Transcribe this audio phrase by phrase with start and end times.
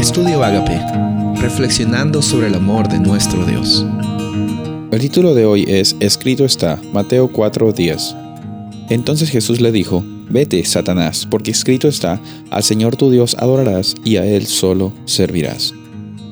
[0.00, 0.80] Estudio Agape,
[1.42, 3.84] reflexionando sobre el amor de nuestro Dios.
[4.90, 8.16] El título de hoy es Escrito está, Mateo 4:10.
[8.88, 12.18] Entonces Jesús le dijo, Vete, Satanás, porque escrito está,
[12.50, 15.74] al Señor tu Dios adorarás y a Él solo servirás.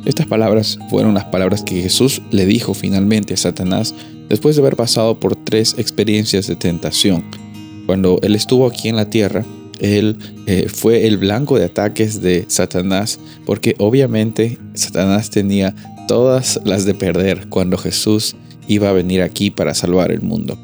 [0.06, 3.94] Estas palabras fueron las palabras que Jesús le dijo finalmente a Satanás
[4.30, 7.22] después de haber pasado por tres experiencias de tentación.
[7.84, 9.44] Cuando Él estuvo aquí en la tierra,
[9.80, 10.16] Él
[10.46, 15.74] eh, fue el blanco de ataques de Satanás, porque obviamente Satanás tenía
[16.08, 18.34] todas las de perder cuando Jesús
[18.66, 20.58] iba a venir aquí para salvar el mundo.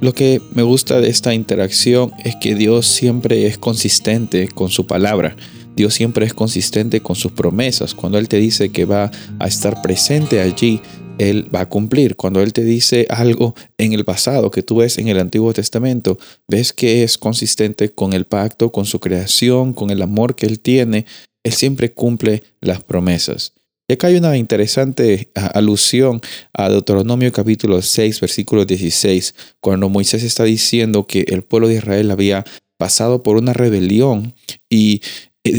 [0.00, 4.86] Lo que me gusta de esta interacción es que Dios siempre es consistente con su
[4.86, 5.36] palabra.
[5.74, 7.94] Dios siempre es consistente con sus promesas.
[7.94, 10.80] Cuando Él te dice que va a estar presente allí,
[11.18, 12.16] Él va a cumplir.
[12.16, 16.18] Cuando Él te dice algo en el pasado que tú ves en el Antiguo Testamento,
[16.48, 20.60] ves que es consistente con el pacto, con su creación, con el amor que Él
[20.60, 21.06] tiene.
[21.42, 23.52] Él siempre cumple las promesas.
[23.88, 26.20] Y acá hay una interesante alusión
[26.52, 32.10] a Deuteronomio capítulo 6, versículo 16, cuando Moisés está diciendo que el pueblo de Israel
[32.10, 32.44] había
[32.78, 34.34] pasado por una rebelión
[34.68, 35.02] y,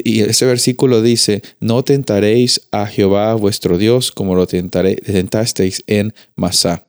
[0.06, 6.88] ese versículo dice, no tentaréis a Jehová vuestro Dios como lo tentasteis en Masá.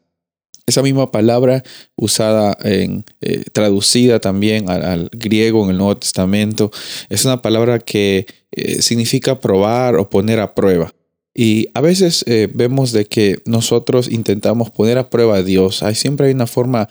[0.66, 1.62] Esa misma palabra
[1.96, 6.70] usada en, eh, traducida también al, griego en el Nuevo Testamento,
[7.08, 10.92] es una palabra que eh, significa probar o poner a prueba.
[11.34, 15.82] Y a veces eh, vemos de que nosotros intentamos poner a prueba a Dios.
[15.82, 16.88] Hay, siempre hay una forma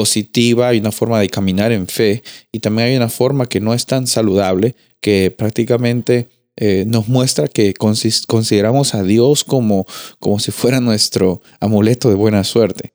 [0.00, 3.74] positiva, hay una forma de caminar en fe y también hay una forma que no
[3.74, 9.84] es tan saludable que prácticamente eh, nos muestra que consideramos a Dios como,
[10.18, 12.94] como si fuera nuestro amuleto de buena suerte.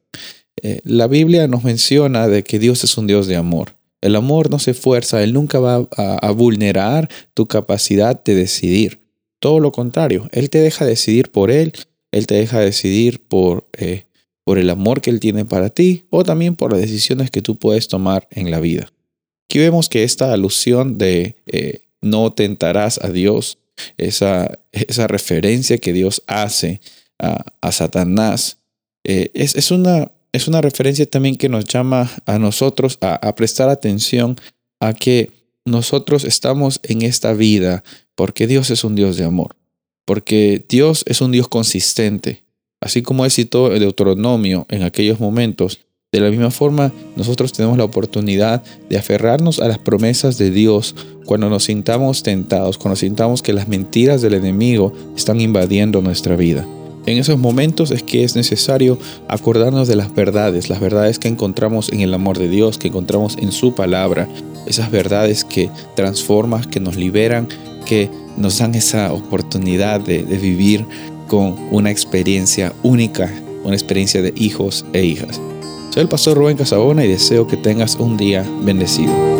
[0.83, 3.75] la Biblia nos menciona de que Dios es un Dios de amor.
[4.01, 5.87] El amor no se fuerza, Él nunca va
[6.27, 8.99] a vulnerar tu capacidad de decidir.
[9.39, 11.71] Todo lo contrario, Él te deja decidir por Él,
[12.11, 14.05] Él te deja decidir por, eh,
[14.45, 17.57] por el amor que Él tiene para ti o también por las decisiones que tú
[17.57, 18.89] puedes tomar en la vida.
[19.49, 23.57] Aquí vemos que esta alusión de eh, no tentarás a Dios,
[23.97, 26.79] esa, esa referencia que Dios hace
[27.19, 28.59] a, Satanás,
[29.03, 34.37] eh, es, una, es una referencia también que nos llama a nosotros a prestar atención
[34.79, 35.31] a que
[35.65, 39.55] nosotros estamos en esta vida porque Dios es un Dios de amor,
[40.05, 42.44] porque Dios es un Dios consistente.
[42.85, 45.79] Así como él citó el Deuteronomio en aquellos momentos,
[46.11, 50.95] de la misma forma nosotros tenemos la oportunidad de aferrarnos a las promesas de Dios
[51.25, 56.63] cuando nos sintamos tentados, cuando sintamos que las mentiras del enemigo están invadiendo nuestra vida.
[57.07, 61.91] En esos momentos es que es necesario acordarnos de las verdades, las verdades que encontramos
[61.91, 64.29] en el amor de Dios, que encontramos en su palabra,
[64.67, 67.47] esas verdades que transforman, que nos liberan,
[67.85, 70.85] que nos dan esa oportunidad de, vivir
[71.27, 73.31] con una experiencia única,
[73.63, 75.41] una experiencia de hijos e hijas.
[75.91, 79.34] Soy el pastor Rubén Casabona y deseo que tengas un día bendecido.